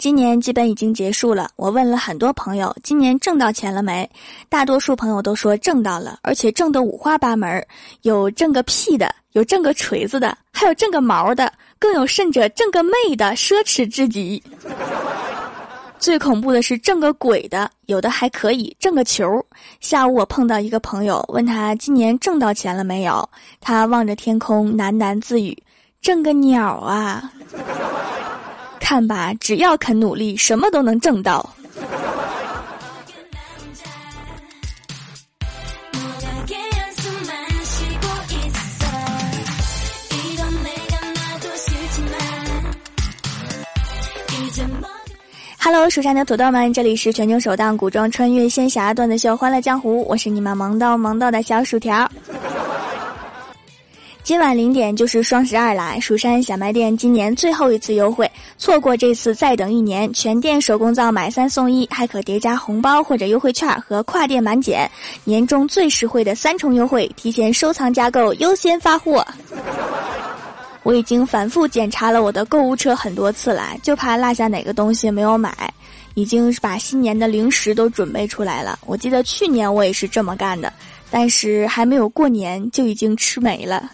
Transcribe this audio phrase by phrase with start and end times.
[0.00, 1.50] 今年基本已经结束了。
[1.56, 4.10] 我问了很多朋友，今年挣到钱了没？
[4.48, 7.62] 大多数朋友都说挣到了，而且挣得五花八门，
[8.00, 14.42] 有挣个屁的，有挣个锤子的，还有挣个毛的，更有甚者挣个妹的，奢侈至极。
[15.98, 19.44] 最恐怖的是挣个鬼的，有的还可以挣个球。
[19.80, 23.28] 下午我碰到一个朋友，问他今年挣到钱了没有？
[23.60, 25.62] 他望着天空喃喃自语
[26.00, 27.30] ：“挣个鸟啊！”
[28.80, 31.48] 看吧，只要肯努力，什么都能挣到。
[45.62, 52.10] Hello，蜀山的土豆们，这里是全球首档古装穿越仙侠段子秀《欢乐江湖》，我是你们萌到萌到的小薯条。
[54.30, 55.98] 今晚零点就是双十二来！
[55.98, 60.12] 蜀山小卖店今年最后一次优惠，错过这次再等一年。
[60.12, 64.88] 全店手工皂买三送一，还可叠加红包或者优惠券和跨店满减，
[65.24, 69.26] 年终最实惠的三重优惠，提前收藏加购优先发货。
[70.84, 75.52] 我已经反复检查了我的购物车很多次了，就怕落下哪个东西没有买，
[76.14, 78.78] 已经把新年的零食都准备出来了。
[78.86, 80.72] 我记得去年我也是这么干的。
[81.10, 83.90] 但是还没有过年就已经吃没了，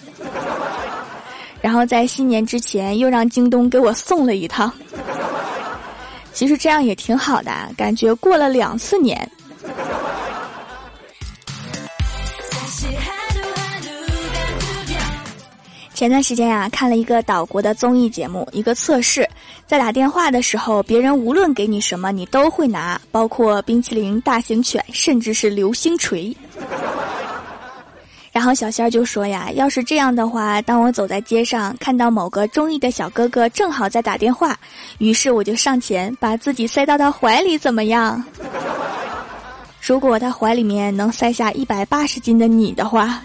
[1.61, 4.71] 然后在新年之前又让京东给我送了一趟。
[6.33, 9.29] 其实这样也挺好的，感觉过了两次年。
[15.95, 19.27] 前段时间呀，看了一个岛国的综艺节目，一个测试，
[19.67, 26.37] 在打电话的时候，别人无论给你什么，你都会拿，包括冰淇淋、大型犬，甚至是流星锤。
[28.37, 34.55] 然后小仙儿就说呀：“要是这样的话，当我走在街上，看到某个中意的小哥哥正好在打电话，
[34.99, 38.23] 于是我就上前把自己塞到他怀里，怎么样？
[39.81, 43.23] 如果他怀里面能塞下一百八十斤的你的话。”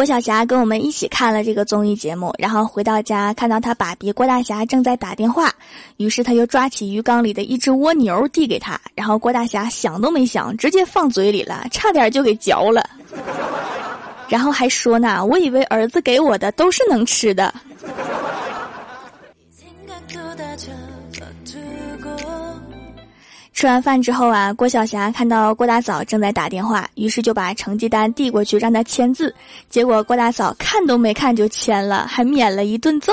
[0.00, 5.52] 郭晓霞跟我们一起看了这个综艺节目，然后回到家看到他爸比郭大侠正在打电话，
[5.98, 12.82] 于是他又抓起鱼缸里的一只蜗牛递给他，然后郭大侠想都没想，直接放嘴里了，差点就给嚼了，
[14.26, 17.54] 然后还说呢：“我以为儿子给我的都是能吃的。”
[23.60, 29.34] 吃完饭之后啊，郭晓霞看到郭大嫂正在打电话，于是就把成绩单递过去让她签字。
[29.68, 33.12] 结果郭大嫂看都没看就签了，还免了一顿揍。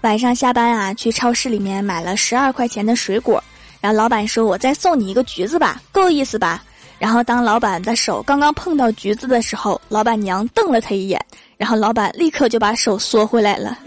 [0.00, 3.44] 晚上下班啊，去超市里面买了十二块钱的水果，
[3.78, 6.64] 然后老板说：“我再送你一个橘子吧，够意思吧？”
[7.04, 11.22] 然后当老板的手刚刚碰到橘子的时候，老板娘瞪了他一眼。
[11.58, 13.78] 然后老板立刻就把手缩回来了。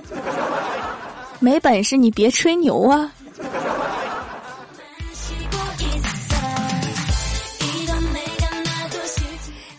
[1.39, 3.11] 没本事你别吹牛啊！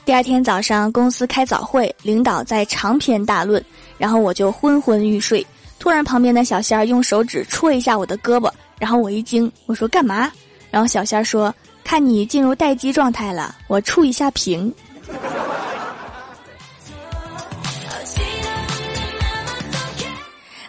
[0.05, 3.65] 第二天早上公司开早会，领导在长篇大论，
[3.99, 5.47] 然后我就昏昏欲睡。
[5.79, 8.51] 突然旁边的小仙儿用手指戳一下我的胳膊，
[8.81, 10.29] 然后我一惊，我说干嘛？
[10.73, 11.55] 然后小仙儿说
[11.89, 14.71] ：“看你进入待机状态了，我触一下屏。”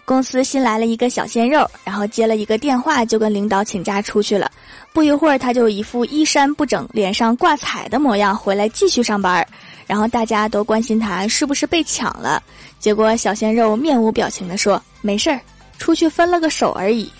[0.05, 4.49] 公司新来了一个小鲜肉，然后接了一个电话，就跟领导请假出去了。
[4.93, 9.45] 不一会儿，他就一副衣衫不整、脸上挂彩的模样回来继续上班。
[9.85, 12.41] 然后大家都关心他是不是被抢了，
[12.79, 15.41] 结果小鲜肉面无表情的说：“没事儿，
[15.77, 17.11] 出去分了个手而已。”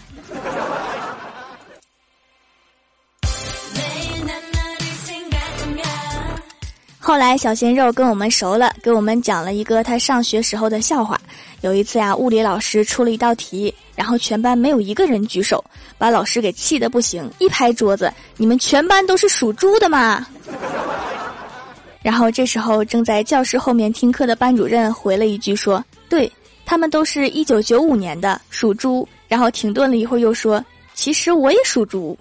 [7.10, 11.20] 后来小鲜肉跟我们熟了，给我们讲了一个他上学时候的笑话。
[11.62, 15.66] 有一次呀，物理老师出了一道题，然后全班没有一个人举手，
[15.98, 20.24] 把老师给气得不行，一拍桌子：“你们全班都是属猪的吗？”
[22.04, 26.32] 然后这时候正在教室后面听课的班主任回了一句说：“对
[26.64, 30.64] 他们都是一九九五年的属猪。”然后停顿了一会儿又说
[30.94, 32.16] ：“其实我也属猪。”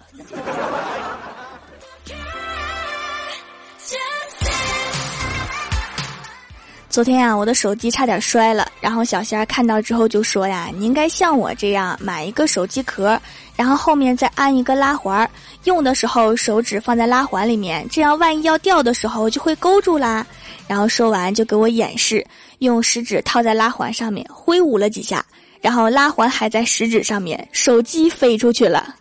[6.99, 13.17] 昨天啊，我的手机差点摔了，然后小仙儿看到之后就说呀：“你应该像我这样买一个手机壳，
[13.55, 15.31] 然后后面再安一个拉环，
[15.62, 20.27] 用的时候手指放在拉环里面，这样万一要掉的时候就会勾住啦。”
[20.67, 22.27] 然后说完就给我演示，
[22.59, 25.25] 用食指套在拉环上面挥舞了几下，
[25.61, 28.97] 然后拉环还在食指上面，手机飞出去了。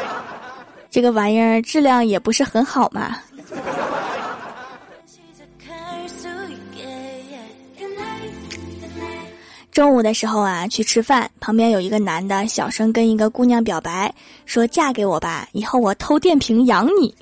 [0.92, 3.16] 这个玩意儿质量也不是很好嘛。
[9.76, 14.10] 中午的时候啊，去吃饭，旁边有一个男的小声跟一个姑娘表白，
[14.46, 17.14] 说：“嫁给我吧，以后我偷电瓶养你。”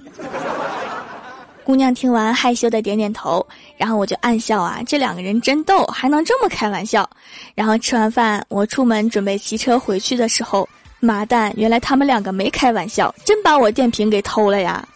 [1.66, 3.44] 姑娘听完害羞的点点头，
[3.76, 7.10] 然后我就暗笑啊，这两个人真逗，还能这么开玩笑。
[7.56, 10.68] 然后吃完饭，我出门准备骑车回去的时候，
[11.00, 14.86] 妈蛋，原来他们两个没开玩笑，真把我电瓶给偷了呀！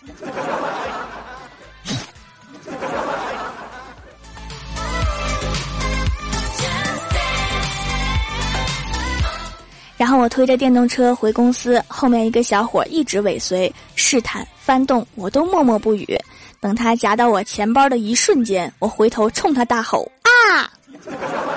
[9.99, 16.19] 然后我推着电动车回公司，后面一个小伙一直尾随、试探、翻动，我都默默不语。
[16.61, 20.71] 等他夹到我钱包的一瞬间，我回头冲他大吼：“啊！”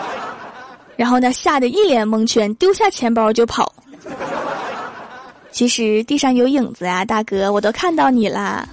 [0.97, 3.73] 然后呢，吓得一脸蒙圈，丢下钱包就跑。
[5.51, 8.67] 其实地上有影子呀，大哥，我都看到你啦。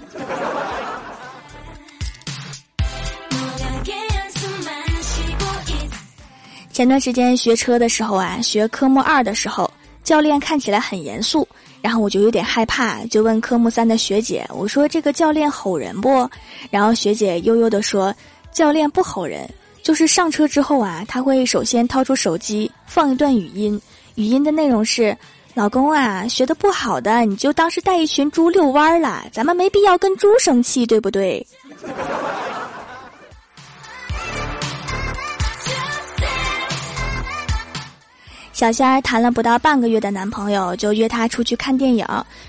[6.79, 9.69] 前段时间学车的时候啊，学科目二的时候，
[10.05, 11.45] 教练看起来很严肃，
[11.83, 16.31] 然后我就有点害怕，就问科目三的学姐：“我说这个教练吼人不？”
[16.71, 18.15] 然后学姐悠悠的说
[18.55, 19.51] ：“教练不吼人，
[19.83, 23.83] 就是上车之后啊，他会首先掏出手机放一段语音，
[24.15, 25.19] 语音的内容是：
[25.55, 31.45] 老公啊，学的不好的你就当是带一群猪遛弯儿了，咱们没必要跟猪生气，对不对？”
[38.59, 42.05] 小仙儿谈了不到半个月的男朋友，就约她出去看电影，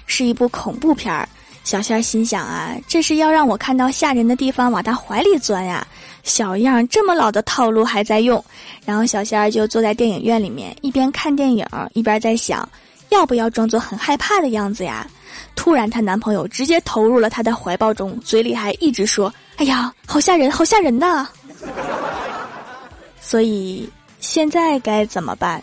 [0.08, 1.30] 是一部恐怖片儿。
[1.64, 5.86] 小仙儿心想啊，这是要让我看到吓人的地方往他怀里钻呀！
[6.24, 8.44] 小样，这么老的套路还在用。
[8.86, 11.64] 然后小仙儿就坐在电影院里面，一边看电影，
[11.94, 12.68] 一边在想，
[13.10, 15.06] 要不要装作很害怕的样子呀？
[15.56, 21.30] 突然，她男朋友直接投入了她的怀抱中，嘴里还一直说：“哎呀，好吓人，好吓人呐！”
[23.22, 23.88] 所以
[24.20, 25.62] 现在该怎么办？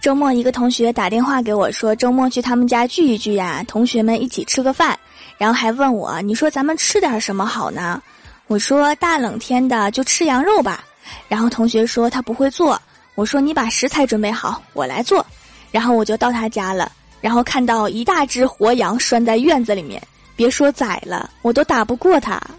[0.00, 4.98] 周末，一个同学打电话给我说，周末去他们家聚一聚呀，同学们一起吃个饭，
[5.38, 8.02] 然后还问我，你说咱们吃点什么好呢？
[8.46, 10.84] 我说大冷天的就吃羊肉吧。
[11.26, 12.80] 然后同学说他不会做，
[13.14, 15.24] 我说你把食材准备好，我来做。
[15.70, 16.92] 然后我就到他家了，
[17.22, 20.02] 然后看到一大只活羊拴在院子里面。
[20.36, 22.40] 别说宰了，我都打不过他。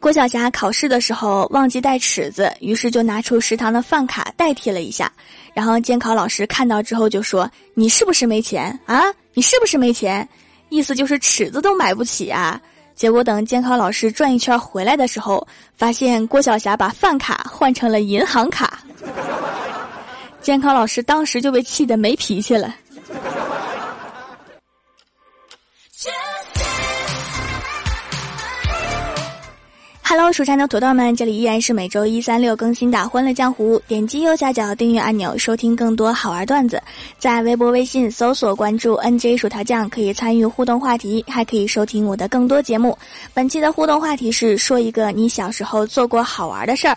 [0.00, 5.12] 郭晓霞考试的时候忘记带尺子，于是就拿出食堂的饭卡代替了一下。
[5.52, 9.02] 然后监考老师看到之后就说：“你是不是没钱啊？
[9.34, 10.26] 你是不是没钱？
[10.68, 12.60] 意思就是尺子都买不起啊。”
[12.98, 15.46] 结果等监考老师转一圈回来的时候，
[15.76, 18.80] 发现郭晓霞把饭卡换成了银行卡。
[20.40, 22.74] 监考老师当时就被气得没脾气了。
[30.10, 33.78] Hello，蜀山的土豆们，这里依然是每周一、三、六更新的《欢乐江湖》。
[33.86, 36.82] 点击右下角订阅按钮，收听更多好玩段子。
[37.18, 42.96] 在微博、微信搜索关注 “nj 薯条酱”，可以参与互动话题，还可以收听我的更多节目。
[43.34, 46.96] 本期的互动话题是说一个你小时候做过好玩的事儿。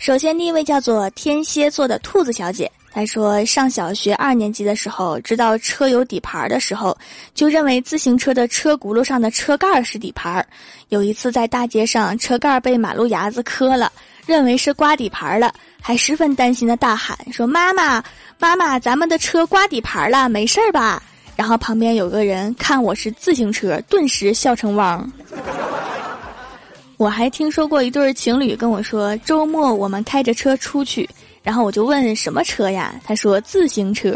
[0.00, 2.68] 首先，第一位叫做天蝎座的兔子小姐。
[2.98, 6.98] 他说，上小学二年级的时候，知道车有底盘的时候，
[7.32, 10.44] 就认为自行车的车轱辘上的车盖是底盘。
[10.88, 13.92] 有一次在大街上，车盖被马路牙子磕了，
[14.26, 18.02] 认为是刮底盘了，还十分担心的大喊说：“妈妈，
[18.36, 21.00] 妈妈，咱们的车刮底盘了，没事儿吧？”
[21.38, 25.08] 然后旁边有个人看我是自行车，顿时笑成汪。
[26.98, 31.08] 我还听说过一对情侣跟我说，周末我们开着车出去。
[31.48, 32.94] 然后我就问什么车呀？
[33.02, 34.14] 他说自行车。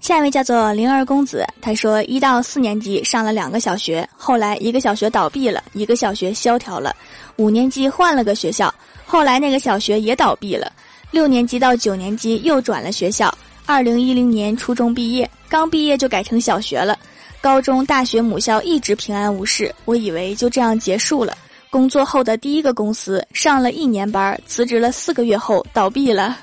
[0.00, 6.94] 下一位叫做灵儿公子，他说一到四年级上了两个小学，后来一个小学倒闭了，一个小学萧条了，
[7.36, 8.72] 五年级换了个学校，
[9.06, 10.70] 后来那个小学也倒闭了，
[11.10, 16.98] 六年级到九年级又转了学校，二零一零年初中毕业，刚毕业就改成小学了。
[17.46, 21.38] 高中、大学母校一直平安无事，我以为就这样结束了。
[21.70, 26.36] 工作后的第一个公司，上了一年班，辞职了四个月后倒闭了。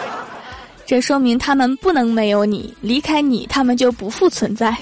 [0.86, 4.74] 这说明他们不能没有你，离开你，他们就不复存在。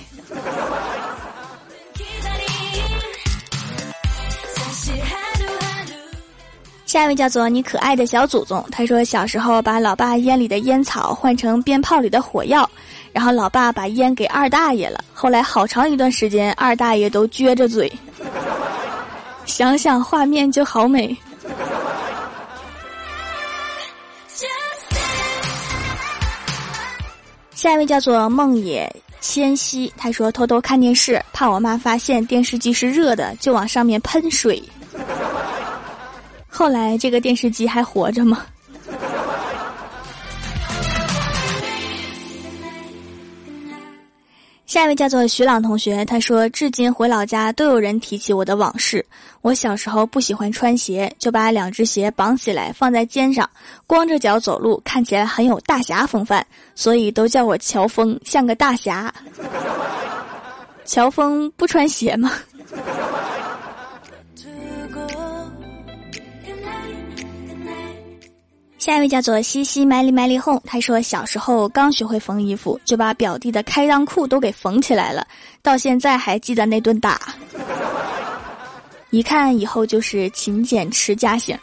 [6.86, 12.70] 下一位叫做你可爱的小祖宗，他说小时候把老爸烟里的烟草换成鞭炮里的火药，
[13.12, 15.04] 然后老爸把烟给二大爷了。
[15.12, 17.92] 后来好长一段时间，二大爷都撅着嘴，
[19.44, 21.16] 想想画面就好美。
[27.54, 34.60] 下一位叫做梦野千玺，他说偷偷看电视，怕我妈发现电视机是热的，就往上面喷水。
[36.48, 38.44] 后来这个电视机还活着吗？
[44.72, 49.04] 下一位叫做徐朗同学，他说至今回老家都有人提起我的往事。
[49.42, 53.46] 我小时候不喜欢穿鞋，就把两只鞋绑起来放在肩上，
[53.86, 56.42] 光着脚走路，看起来很有大侠风范，
[56.74, 59.12] 所以都叫我乔峰，像个大侠。
[60.86, 62.32] 乔峰不穿鞋吗？
[68.82, 75.24] 下一位叫做西西麦丽麦丽哄，他说小时候刚学会缝衣服，就把表弟的开裆裤都给缝起来了，
[75.62, 77.20] 到现在还记得那顿打。
[79.10, 81.56] 一看以后就是勤俭持家型。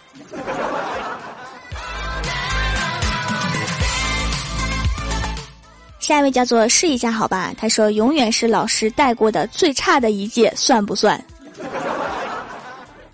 [6.00, 11.22] 下一位叫做试一下好吧，他说永远是老师带过的最差的一届，算不算？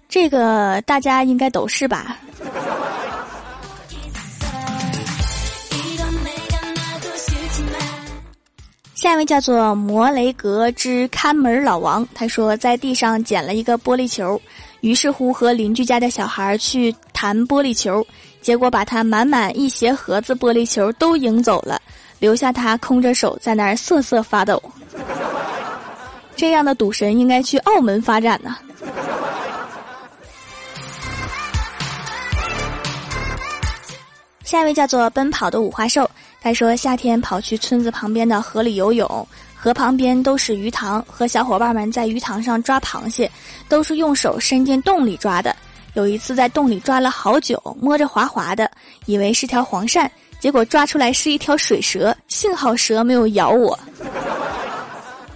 [0.07, 2.19] 这个大家应该都是吧。
[9.05, 14.41] 下一位叫做摩雷格之看门老王，他说在地上捡了一个玻璃球，
[14.81, 18.03] 于是乎和邻居家的小孩去弹玻璃球，
[18.41, 21.79] 结果把他满满一鞋盒子玻璃球都赢走了，
[22.17, 24.59] 留下他空着手在那儿瑟瑟发抖。
[26.35, 28.57] 这样的赌神应该去澳门发展呢。
[34.43, 36.09] 下一位叫做奔跑的五花兽。
[36.45, 43.29] 他说：“夏天跑去村子旁边的河里游泳，河旁边都是鱼塘，和小伙伴们在鱼塘上抓螃蟹，
[43.67, 45.55] 都是用手伸进洞里抓的。
[45.95, 48.69] 有一次在洞里抓了好久，摸着滑滑的，
[49.07, 50.07] 以为是条黄鳝，
[50.39, 52.15] 结果抓出来是一条水蛇。
[52.27, 53.79] 幸好蛇没有咬我，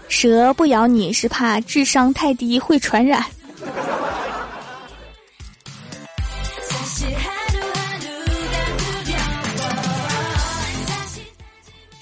[0.10, 3.26] 蛇不咬你是怕智商太低会传染。”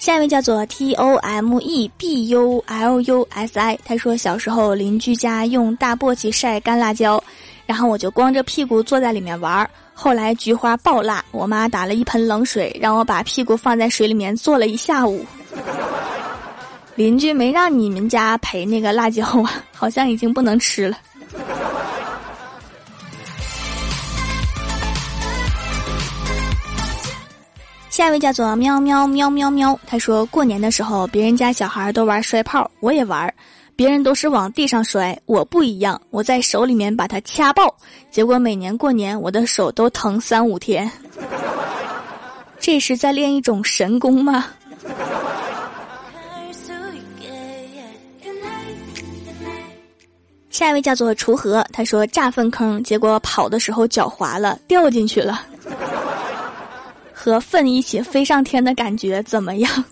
[0.08, 7.22] 下一位叫做 T O M E B U L U S I，他说小时候邻居家用大簸箕晒干辣椒，
[7.66, 9.68] 然后我就光着屁股坐在里面玩。
[9.92, 15.26] 后来菊花爆辣，我妈打了一盆冷水，让我把屁股放在水里面坐了一下午。
[16.94, 19.62] 邻居没让你们家赔那个辣椒啊？
[19.76, 20.96] 好像已经不能吃了。
[27.98, 33.34] 下一位叫做喵喵喵喵喵，他说过年的时候，别人家小孩都玩摔炮，我也玩，
[33.74, 37.74] 别人都是往地上摔，我不一样，我在手里面把它掐爆，
[38.08, 40.88] 结果每年过年我的手都疼三五天。
[42.60, 44.46] 这是在练一种神功吗？
[50.50, 55.42] 下一位叫做锄禾，他说炸粪坑，结果跑的时候脚滑了，掉进去了。
[57.20, 59.68] 和粪一起飞上天的感觉怎么样？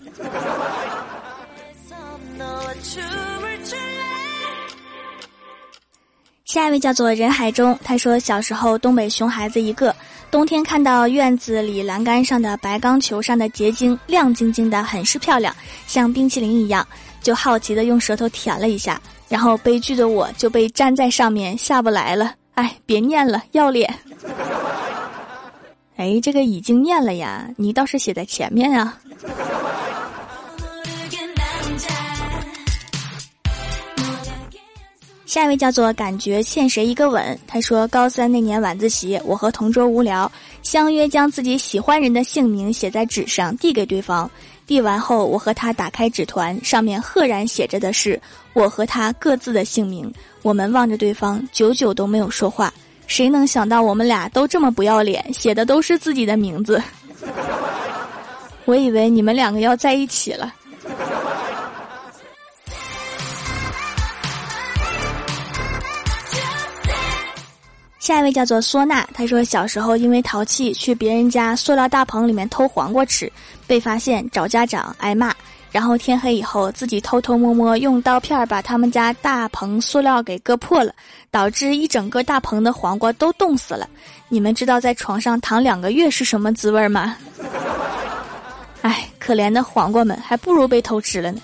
[6.45, 9.93] 下一位叫做人海中，他说小时候东北熊孩子一个，
[10.31, 15.53] 冬天看到院子里栏杆上的白钢球上的结晶亮晶晶的，很是漂亮，
[15.85, 16.87] 像冰淇淋一样，
[17.21, 22.33] 就好奇的用舌头舔了一下，然后悲剧的我就被粘在上面下不来了。
[22.53, 23.93] 哎，别念了，要脸。
[25.97, 28.97] 哎，这个已经念了呀，你倒是写在前面啊。
[35.25, 44.29] 下一位叫做感觉欠谁一个吻，他说高三那年晚自习，我和同桌无聊，相约将自己喜欢人的姓名写在纸上递给对方，
[44.65, 48.19] 递完后，我和他打开纸团，上面赫然写着的是
[48.53, 50.11] 我和他各自的姓名，
[50.43, 52.71] 我们望着对方，久久都没有说话。
[53.07, 56.81] 谁能想到我们俩都这么不要脸，写的都是自己的名字？
[58.65, 60.53] 我以为你们两个要在一起了。
[67.99, 73.29] 下一位叫做唢呐，他说小时候因为淘气去别人家塑料大棚里面偷黄瓜吃，
[73.65, 75.35] 被发现找家长挨骂，
[75.71, 80.93] 然后天黑以后自己偷偷摸摸用刀片把他们家大棚塑料给割破了，
[81.29, 83.87] 导致一整个大棚的黄瓜都冻死了。
[84.29, 87.15] 你们知道在床上躺两个月是什么滋味吗？
[88.81, 91.41] 哎，可怜的黄瓜们，还不如被偷吃了呢。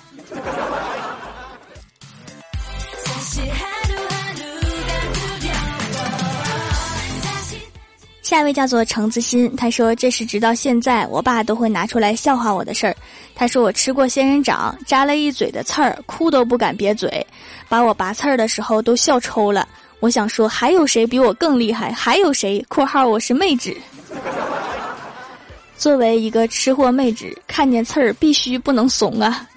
[8.34, 12.96] 下一位叫做橙子心，他说这是直到现在我爸都会拿出来笑话我的事儿。
[13.36, 17.24] 他说我吃过仙人掌，扎了一嘴的刺儿，哭都不敢瘪嘴，
[17.70, 19.68] 把我拔刺儿的时候都笑抽了。
[20.00, 21.92] 我想说还有谁比我更厉害？
[21.92, 23.78] 还有谁？（括号我是妹纸。）
[25.78, 29.48] 作为一个吃货妹纸，看见刺儿必须不能怂啊。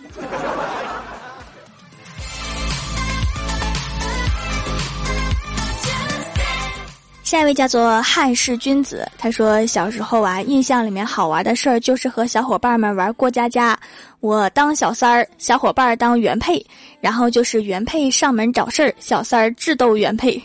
[7.26, 13.76] 下一位叫做汉室君子，他说小时候啊，印象里面好玩的事儿就是和小伙伴们玩过家家，
[14.21, 16.64] 我当小三儿，小伙伴儿当原配，
[17.00, 20.40] 然后就是原配上门找事儿，小三儿智斗原配。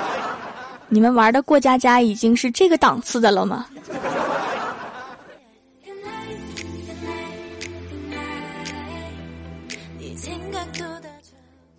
[0.88, 3.66] 你们玩的过家家已经是这个档次的了吗？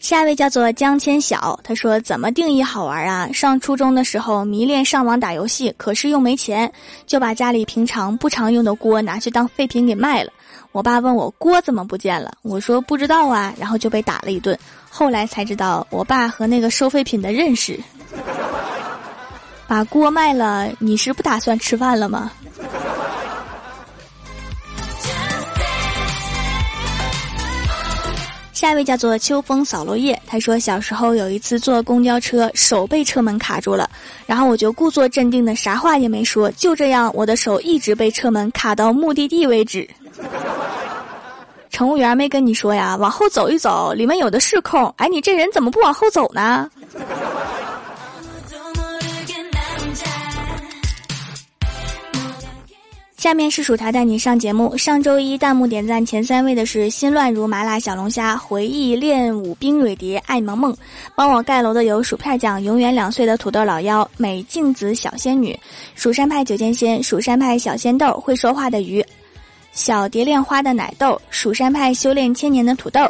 [0.10, 3.30] 下一位叫做江千晓，他说：“怎么定义好玩啊？
[3.32, 6.74] 上初中的时候迷恋上网打游戏，可是又没钱，
[7.06, 10.32] 就把家里平常不常用的锅拿去当废品给卖了。
[10.72, 14.58] 我爸问我锅怎么不见了，我说不知道啊，然后就被打了一顿。
[14.90, 17.80] 后来才知道我爸和那个收废品的认识。
[19.68, 22.32] 把锅卖了，你是不打算吃饭了吗？”
[28.60, 33.90] 下一位叫做秋风扫落叶，他说小时候有一次坐公交车，手被车门卡住了，
[34.26, 39.90] 然后我就故作镇定的啥话也没说，就这样我的手一直被车门卡到目的地为止。
[41.72, 44.94] 乘务员没跟你说呀，往后走一走，里面有的是空。
[44.98, 46.70] 哎，你这人怎么不往后走呢？
[53.20, 54.78] 下面是薯条带你上节目。
[54.78, 60.74] 上周一弹幕点赞前三位的是心乱如麻辣小龙虾、回忆练武冰蕊蝶、爱萌萌。
[61.16, 65.54] 帮我盖楼的有薯片酱、永远两岁的土豆老妖、美镜子小仙女、
[65.96, 69.06] 蜀山派九剑仙、蜀山派小仙豆、会说话的鱼、
[69.74, 73.02] 小蝶恋花的奶豆、蜀山派修炼千年的土豆、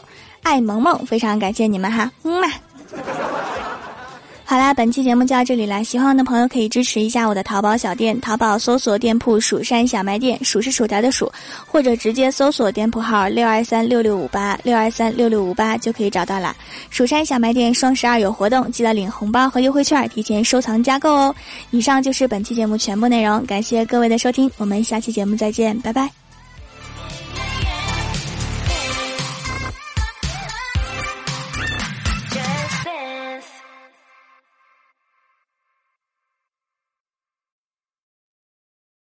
[0.41, 1.05] 爱萌萌。
[1.05, 2.47] 非常感谢你们哈，嗯嘛。
[4.49, 5.83] 好啦，本期节目就到这里了。
[5.83, 11.31] 喜欢我的朋友可以支持一下我的淘宝小店，淘宝搜索店铺“蜀山小卖店”，数是薯条的数，
[11.67, 16.55] 或者直接搜索店铺号六二三六六五八六二三六六五八就可以找到了。
[16.89, 21.35] 蜀山小卖店双十二有活动，记得领红包和优惠券，提前收藏加购哦。
[21.69, 26.09] 以上就是本期节目全部内容，感谢各位的收听，我们下期节目再见，拜拜。